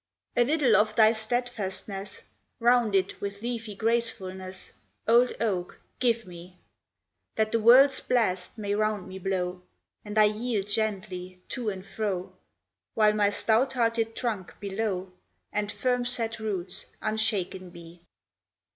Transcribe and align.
A 0.35 0.43
little 0.43 0.75
of 0.75 0.95
thy 0.95 1.13
steadfastness, 1.13 2.23
Rounded 2.59 3.13
with 3.21 3.43
leafy 3.43 3.75
gracefulness, 3.75 4.71
Old 5.07 5.31
oak, 5.39 5.77
give 5.99 6.25
me, 6.25 6.57
That 7.35 7.51
the 7.51 7.59
world's 7.59 8.01
blasts 8.01 8.57
may 8.57 8.73
round 8.73 9.07
me 9.07 9.19
blow, 9.19 9.61
And 10.03 10.17
I 10.17 10.23
yield 10.23 10.67
gently 10.67 11.39
to 11.49 11.69
and 11.69 11.85
fro, 11.85 12.33
While 12.95 13.13
my 13.13 13.29
stout 13.29 13.73
hearted 13.73 14.15
trunk 14.15 14.55
below 14.59 15.13
And 15.53 15.71
firm 15.71 16.03
set 16.05 16.39
roots 16.39 16.87
unshaken 17.03 17.69
be. 17.69 18.01